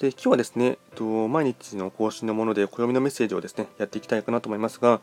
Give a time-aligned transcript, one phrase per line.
[0.00, 5.00] で今日はですね、えっと、毎日の更新のもので暦のメッセージをですね、やっていきたいかなと思いますが、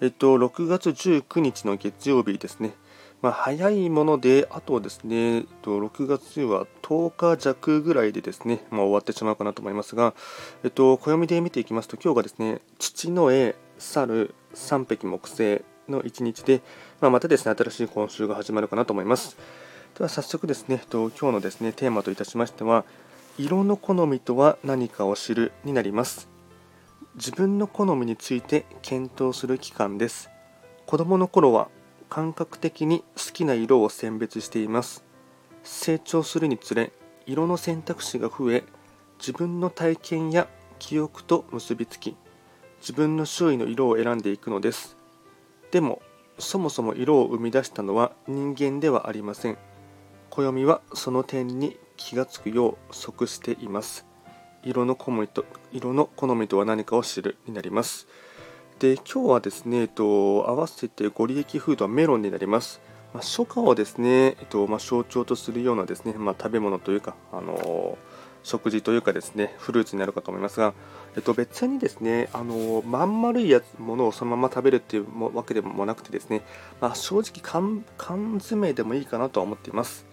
[0.00, 2.72] えっと、6月19日の月曜日ですね、
[3.20, 10.14] まあ、早いもので、あとですね、えっと、6月は10日弱ぐらいでですね、まあ、終わってしまうかなと思いますが、
[10.64, 16.62] えっと、暦で見ていきますと、今日がですね、父の絵、猿、三匹木星の一日で、
[17.02, 19.36] まあ、またですね、新しい今週が始まるかなと思います。
[19.98, 22.86] では早速ですね、えっと、今日のですね、テーマといたしましては、
[23.42, 26.28] 色の好みとは何かを知るになります。
[27.14, 30.28] 自分の好みについて検討する期間です。
[30.84, 31.68] 子供の頃は
[32.10, 35.06] 感覚的に好きな色を選別しています。
[35.62, 36.92] 成長するにつれ
[37.24, 38.64] 色の選択肢が増え
[39.18, 40.46] 自分の体験や
[40.78, 42.18] 記憶と結びつき
[42.82, 44.98] 自分の周囲の色を選んでいくのです。
[45.70, 46.02] でも
[46.38, 49.56] そもそも色を生み出したのは人間ではありません。
[50.28, 54.06] 暦はその点に気がつくよう即しています。
[54.64, 58.08] 色の好みと色の好みとは何かを知るになります。
[58.78, 60.04] で今日はですね、えっと、
[60.48, 62.80] 合わせてご利益フードはメロンになります。
[63.12, 67.98] まあ、初夏をですね、えっとまあ、象徴とするようなですね、まあ、食べ物というか、あの
[68.42, 70.72] 食事というかですね、フルーツになるかと思いますが、
[71.16, 76.42] えっと、別にですね、あのまん丸いやつものをそのまま食べるっていうわけでもなくてですね、
[76.80, 77.84] まあ、正直缶
[78.38, 80.09] 詰でもいいかなとは思っています。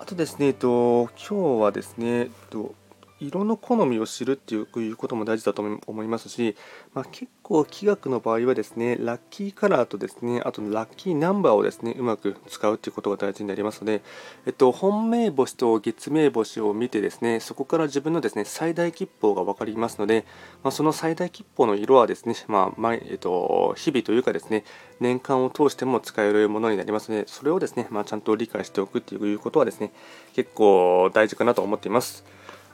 [0.00, 2.74] あとですね、えっと、今日はですね、えっと、
[3.20, 6.56] 色の好みを知るっていうことも大事だと思いますし、
[6.94, 14.02] まあ、結構気学の場合はですね、ラッキーカラーとですね、あとラッキーナンバーをですね、うまく使うということが大事になりますので、
[14.46, 20.24] えっと、本命星と月命星を見てですね、そこから自分のですね、最大吉報が分かりますので、
[20.62, 24.64] まあ、その最大吉報の色はですね、まあ、えっと、日々というかですね、
[25.00, 29.92] 年間を通しても使えるものになりますので、それをですね、まあ、ちゃんと理解しておくっていうことはですね、
[30.34, 32.24] 結構大事かなと思っています。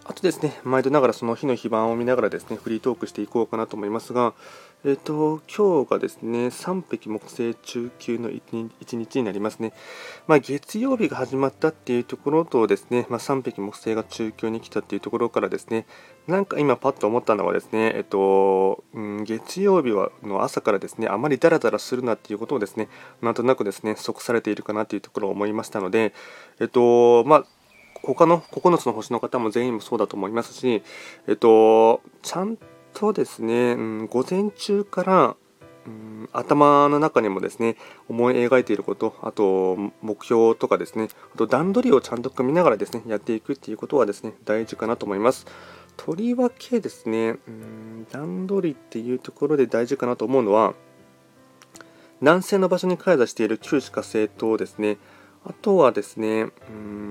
[0.09, 4.35] あとですね、毎度ながらその日の非番を見ながらですね、フリートークしていこうかなと思いますが、
[4.85, 9.73] えっ、ー、と、今日がですね、3匹木星中級の 1, 1日になりますね。
[10.29, 15.87] まあ、月曜日が始まったっていうところとですね、まあ、3匹木星が中級に来たっていうところからですね、
[16.29, 22.89] なんか今パッと思ったのはですね、えっ、ー、と、うん、月曜日はの朝からですね、あまりダラダラするなっていうことをですね、
[23.23, 26.15] なんとなくですね、即されているかなというところを思いましたので、
[26.61, 27.47] えっ、ー、と、まあ、
[28.07, 30.83] 他の9つの星の方も全員もそうだと思いますし、
[31.27, 32.57] えっと、ちゃん
[32.95, 35.37] とですね、うん、午前中から、
[35.87, 37.77] うん、頭の中にもですね、
[38.09, 45.47] 思い描いていること、あと目標とかですね、あと段取りをちゃんと組みながらですね、やっていくっていうことはですね、大事かなと思います。
[45.97, 50.75] とりわけですね、うん、段取りっていうところで大事かなと思うのは、
[52.21, 54.99] 南西の場所に開座している旧歯火星とですね、
[55.45, 57.06] あとはですね、うん、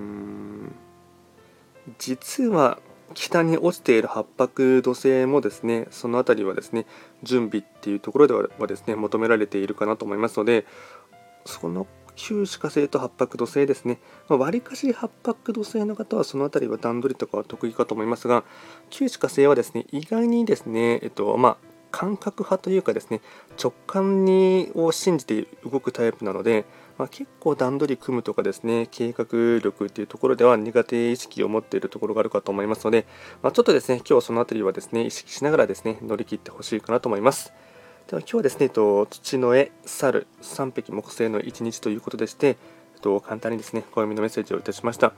[1.99, 2.79] 実は
[3.13, 6.85] 北に落ちている八白土星もですね、その辺りはですね、
[7.23, 10.65] 準備っていうところではですね、求められているかなと思いますので、
[11.45, 18.43] その旧歯科星と八白土星ですね、まあ、かし八白土星の方はその辺りは段取りとかは得意かと思いますが、
[18.89, 21.57] 旧歯科星はですね、意外にですね、えっと、まあ、
[21.95, 23.21] 感覚派というかですね、
[23.57, 26.65] 直感にを信じて動くタイプなので、
[26.97, 29.25] まあ、結構段取り組むとかですね、計画
[29.63, 33.07] 力っていうところでは苦手意識を持っているところがあるかと思いますので、
[33.41, 37.53] まあ、ちょっとですね、今日その辺りはですね、意識しながらですね、乗り切ってほしいかなと思います。
[38.07, 42.57] では今日はですね、と土の絵、猿、3匹木星の1日ということでして、
[42.99, 45.13] と簡単にですね、暦のメッセージをいたしました。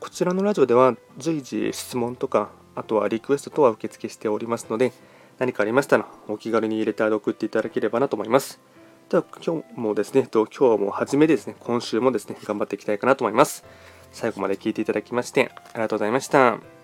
[0.00, 4.94] こちらのラジオでは随時質問とか、あとはリクエストとは受付しておりますので、
[5.38, 8.60] 何かありましたらお気軽にレターで送っていただければなと思います。
[9.08, 13.64] では今日もですね、今日はもう初めてですね、今週もですね、頑張っていきたいかなと思います。
[14.12, 16.77] 最後まで聞いていただきましてありがとうございました。